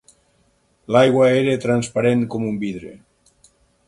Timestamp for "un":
2.53-2.57